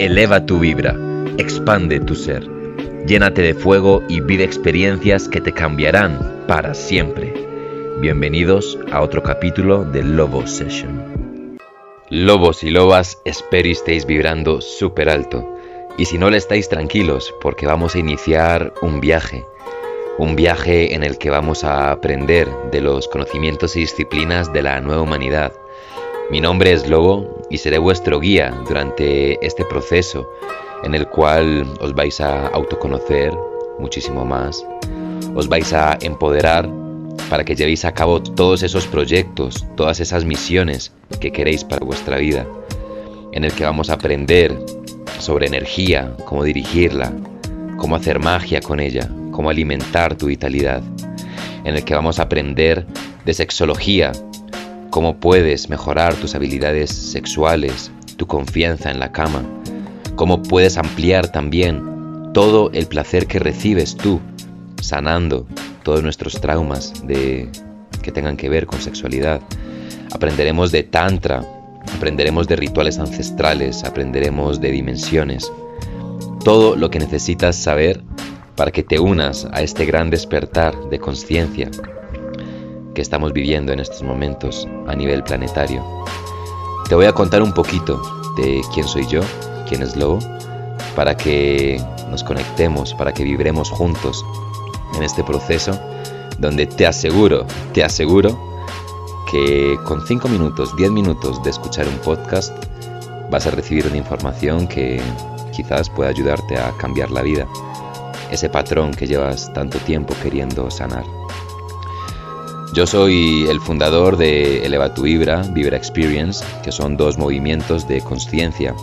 [0.00, 0.96] Eleva tu vibra,
[1.38, 2.44] expande tu ser,
[3.06, 6.18] llénate de fuego y vive experiencias que te cambiarán
[6.48, 7.32] para siempre.
[8.00, 11.56] Bienvenidos a otro capítulo de Lobo Session.
[12.10, 15.48] Lobos y lobas, espero estéis vibrando súper alto.
[15.96, 19.44] Y si no le estáis tranquilos, porque vamos a iniciar un viaje.
[20.18, 24.80] Un viaje en el que vamos a aprender de los conocimientos y disciplinas de la
[24.80, 25.52] nueva humanidad
[26.30, 30.28] mi nombre es Lobo y seré vuestro guía durante este proceso
[30.82, 33.32] en el cual os vais a autoconocer
[33.78, 34.64] muchísimo más,
[35.34, 36.68] os vais a empoderar
[37.28, 42.18] para que llevéis a cabo todos esos proyectos, todas esas misiones que queréis para vuestra
[42.18, 42.46] vida,
[43.32, 44.56] en el que vamos a aprender
[45.18, 47.12] sobre energía, cómo dirigirla,
[47.78, 50.82] cómo hacer magia con ella, cómo alimentar tu vitalidad,
[51.64, 52.86] en el que vamos a aprender
[53.24, 54.12] de sexología,
[54.94, 59.42] cómo puedes mejorar tus habilidades sexuales, tu confianza en la cama,
[60.14, 64.20] cómo puedes ampliar también todo el placer que recibes tú,
[64.80, 65.48] sanando
[65.82, 67.48] todos nuestros traumas de,
[68.02, 69.40] que tengan que ver con sexualidad.
[70.12, 71.44] Aprenderemos de tantra,
[71.96, 75.50] aprenderemos de rituales ancestrales, aprenderemos de dimensiones.
[76.44, 78.00] Todo lo que necesitas saber
[78.54, 81.68] para que te unas a este gran despertar de conciencia
[82.94, 85.84] que estamos viviendo en estos momentos a nivel planetario.
[86.88, 88.00] Te voy a contar un poquito
[88.36, 89.20] de quién soy yo,
[89.68, 90.18] quién es Lobo,
[90.94, 94.24] para que nos conectemos, para que vibremos juntos
[94.96, 95.78] en este proceso
[96.38, 98.38] donde te aseguro, te aseguro
[99.30, 102.56] que con 5 minutos, 10 minutos de escuchar un podcast
[103.30, 105.00] vas a recibir una información que
[105.52, 107.46] quizás pueda ayudarte a cambiar la vida,
[108.30, 111.23] ese patrón que llevas tanto tiempo queriendo sanar.
[112.74, 118.00] Yo soy el fundador de Eleva tu Vibra, Vibra Experience, que son dos movimientos de
[118.00, 118.74] conciencia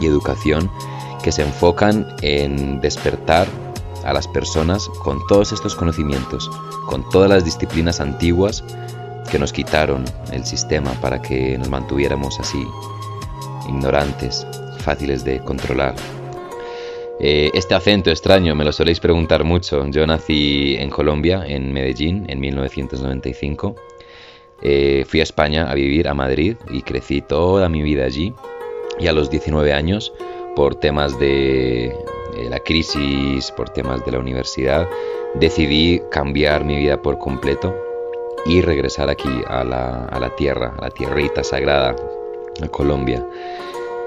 [0.00, 0.68] y educación
[1.22, 3.46] que se enfocan en despertar
[4.04, 6.50] a las personas con todos estos conocimientos,
[6.88, 8.64] con todas las disciplinas antiguas
[9.30, 12.66] que nos quitaron el sistema para que nos mantuviéramos así,
[13.68, 14.48] ignorantes,
[14.80, 15.94] fáciles de controlar.
[17.20, 19.84] Eh, este acento extraño me lo soléis preguntar mucho.
[19.88, 23.74] Yo nací en Colombia, en Medellín, en 1995.
[24.62, 28.34] Eh, fui a España a vivir, a Madrid, y crecí toda mi vida allí.
[29.00, 30.12] Y a los 19 años,
[30.54, 31.94] por temas de
[32.48, 34.88] la crisis, por temas de la universidad,
[35.34, 37.74] decidí cambiar mi vida por completo
[38.46, 41.94] y regresar aquí a la, a la tierra, a la tierrita sagrada,
[42.62, 43.24] a Colombia.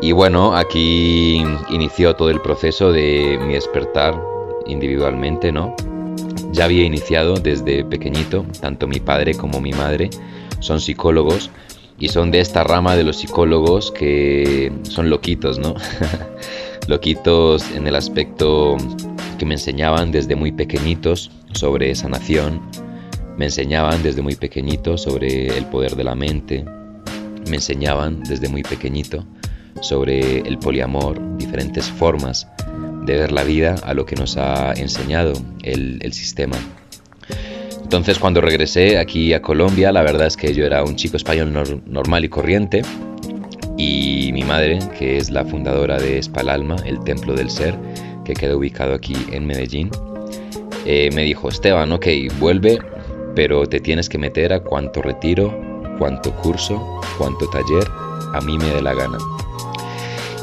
[0.00, 4.20] Y bueno, aquí inició todo el proceso de mi despertar
[4.66, 5.74] individualmente, ¿no?
[6.52, 10.10] Ya había iniciado desde pequeñito, tanto mi padre como mi madre
[10.60, 11.50] son psicólogos
[11.98, 15.74] y son de esta rama de los psicólogos que son loquitos, ¿no?
[16.88, 18.76] loquitos en el aspecto
[19.38, 22.60] que me enseñaban desde muy pequeñitos sobre sanación,
[23.38, 26.64] me enseñaban desde muy pequeñito sobre el poder de la mente,
[27.48, 29.24] me enseñaban desde muy pequeñito
[29.80, 32.48] sobre el poliamor, diferentes formas
[33.04, 35.32] de ver la vida a lo que nos ha enseñado
[35.62, 36.56] el, sistema.
[37.82, 41.82] Entonces cuando regresé aquí a Colombia, la verdad es que yo era un chico español
[41.86, 42.82] normal y corriente
[43.76, 47.78] y mi madre, que es la fundadora de Espalalma, el Templo del Ser,
[48.24, 49.90] que queda ubicado aquí en Medellín,
[50.84, 52.06] eh, me dijo, Esteban, ok,
[52.38, 52.78] vuelve,
[53.34, 55.54] pero te tienes que meter a cuánto retiro,
[55.98, 57.86] cuánto curso, cuánto taller,
[58.32, 59.18] a mí me dé la gana.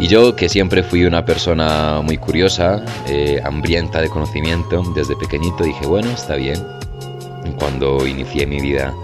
[0.00, 5.62] Y yo, que siempre fui una persona muy curiosa, eh, hambrienta de conocimiento desde pequeñito,
[5.62, 6.58] dije, bueno, está bien.
[7.58, 8.94] Cuando inicié mi vida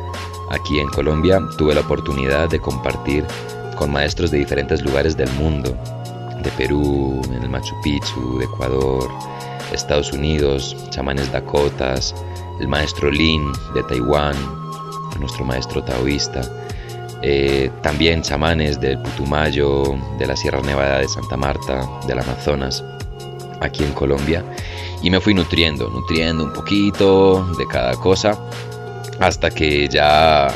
[0.50, 3.26] aquí en Colombia, tuve la oportunidad de compartir
[3.76, 5.76] con maestros de diferentes lugares del mundo,
[6.42, 9.10] de Perú, en el Machu Picchu, de Ecuador,
[9.74, 12.14] Estados Unidos, chamanes dakotas,
[12.58, 14.34] el maestro Lin de Taiwán,
[15.20, 16.40] nuestro maestro taoísta
[17.22, 22.84] eh, también chamanes del Putumayo, de la Sierra Nevada de Santa Marta, del Amazonas,
[23.60, 24.44] aquí en Colombia.
[25.02, 28.38] Y me fui nutriendo, nutriendo un poquito de cada cosa,
[29.20, 30.48] hasta que ya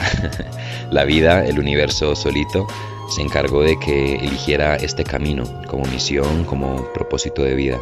[0.91, 2.67] la vida, el universo solito,
[3.09, 7.79] se encargó de que eligiera este camino como misión, como propósito de vida.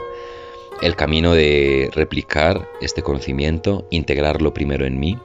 [0.80, 5.18] El camino de replicar este conocimiento, integrarlo primero en mí,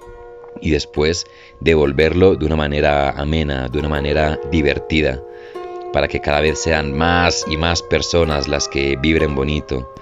[0.64, 1.26] y después
[1.60, 5.22] devolverlo de una manera amena, de una manera divertida,
[5.92, 9.94] para que cada vez sean más y más personas las que vibren bonito,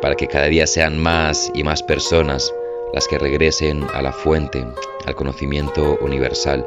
[0.00, 2.54] para que cada día sean más y más personas
[2.94, 4.64] las que regresen a la fuente,
[5.06, 6.66] al conocimiento universal,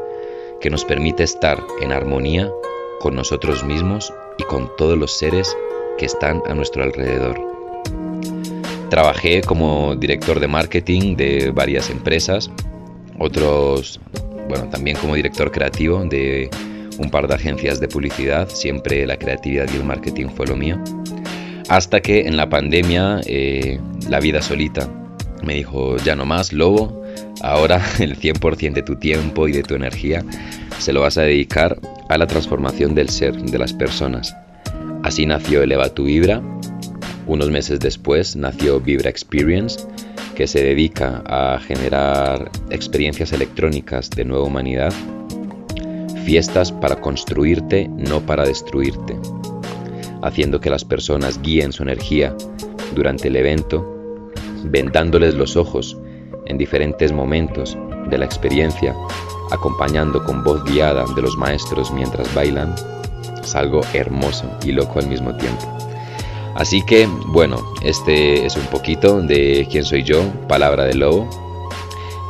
[0.61, 2.51] que nos permite estar en armonía
[2.99, 5.55] con nosotros mismos y con todos los seres
[5.97, 7.39] que están a nuestro alrededor.
[8.89, 12.51] Trabajé como director de marketing de varias empresas,
[13.23, 13.99] otros,
[14.47, 16.49] bueno, también como director creativo de
[16.99, 20.77] un par de agencias de publicidad, siempre la creatividad y el marketing fue lo mío.
[21.69, 23.79] Hasta que en la pandemia, eh,
[24.09, 24.89] la vida solita
[25.43, 27.03] me dijo, ya no más, lobo,
[27.41, 30.23] ahora el 100% de tu tiempo y de tu energía
[30.79, 31.79] se lo vas a dedicar
[32.09, 34.35] a la transformación del ser, de las personas.
[35.03, 36.41] Así nació Eleva tu Vibra.
[37.25, 39.79] Unos meses después nació Vibra Experience,
[40.35, 44.93] que se dedica a generar experiencias electrónicas de nueva humanidad,
[46.25, 49.17] fiestas para construirte, no para destruirte,
[50.21, 52.35] haciendo que las personas guíen su energía
[52.95, 53.93] durante el evento
[54.65, 55.97] vendándoles los ojos
[56.45, 57.77] en diferentes momentos
[58.09, 58.95] de la experiencia,
[59.51, 62.73] acompañando con voz guiada de los maestros mientras bailan,
[63.41, 65.92] es algo hermoso y loco al mismo tiempo.
[66.55, 71.27] Así que, bueno, este es un poquito de quién soy yo, palabra de lobo.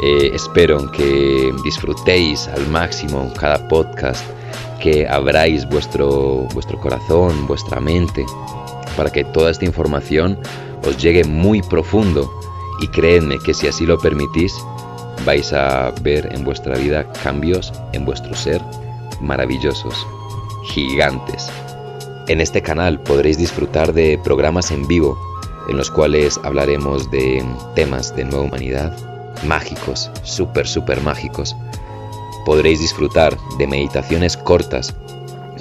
[0.02, 4.24] Eh, espero que disfrutéis al máximo cada podcast,
[4.82, 8.26] que abráis vuestro, vuestro corazón, vuestra mente,
[8.96, 10.40] para que toda esta información
[10.86, 12.32] os llegue muy profundo
[12.82, 14.54] y creedme que si así lo permitís,
[15.26, 18.62] vais a ver en vuestra vida cambios en vuestro ser
[19.22, 20.06] maravillosos,
[20.66, 21.50] gigantes.
[22.28, 25.18] En este canal podréis disfrutar de programas en vivo
[25.70, 27.44] en los cuales hablaremos de
[27.76, 28.96] temas de nueva humanidad
[29.46, 31.56] mágicos, súper, súper mágicos.
[32.46, 34.96] Podréis disfrutar de meditaciones cortas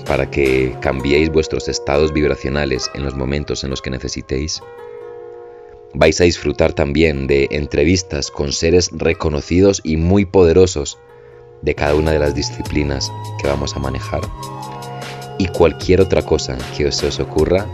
[0.06, 4.60] para que cambiéis vuestros estados vibracionales en los momentos en los que necesitéis
[5.94, 10.98] vais a disfrutar también de entrevistas con seres reconocidos y muy poderosos
[11.60, 13.10] de cada una de las disciplinas
[13.40, 14.22] que vamos a manejar.
[15.42, 17.66] Y cualquier otra cosa que se os ocurra,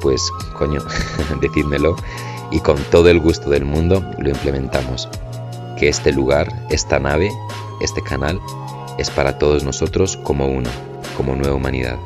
[0.00, 0.80] pues coño,
[1.40, 1.96] decídmelo
[2.52, 5.08] y con todo el gusto del mundo lo implementamos.
[5.76, 7.32] Que este lugar, esta nave,
[7.80, 8.40] este canal,
[8.98, 10.70] es para todos nosotros como uno,
[11.16, 11.98] como nueva humanidad.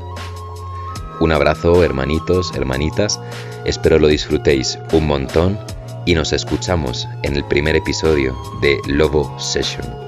[1.21, 3.21] Un abrazo, hermanitos, hermanitas.
[3.67, 5.59] Espero lo disfrutéis un montón
[6.07, 10.00] y nos escuchamos en el primer episodio de Lobo Session.